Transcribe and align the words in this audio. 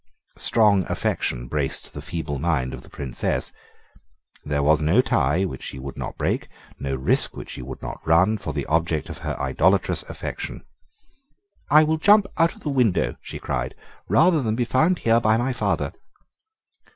Strong 0.39 0.85
affection 0.89 1.47
braced 1.47 1.93
the 1.93 2.01
feeble 2.01 2.39
mind 2.39 2.73
of 2.73 2.81
the 2.81 2.89
Princess. 2.89 3.51
There 4.43 4.63
was 4.63 4.81
no 4.81 4.99
tie 4.99 5.45
which 5.45 5.61
she 5.61 5.77
would 5.77 5.95
not 5.95 6.17
break, 6.17 6.47
no 6.79 6.95
risk 6.95 7.37
which 7.37 7.51
she 7.51 7.61
would 7.61 7.83
not 7.83 8.01
run, 8.03 8.39
for 8.39 8.51
the 8.51 8.65
object 8.65 9.09
of 9.09 9.19
her 9.19 9.39
idolatrous 9.39 10.01
affection. 10.09 10.65
"I 11.69 11.83
will 11.83 11.97
jump 11.97 12.25
out 12.39 12.55
of 12.55 12.63
the 12.63 12.69
window," 12.71 13.15
she 13.21 13.37
cried, 13.37 13.75
"rather 14.09 14.41
than 14.41 14.55
be 14.55 14.65
found 14.65 14.97
here 14.97 15.19
by 15.21 15.37
my 15.37 15.53
father." 15.53 15.93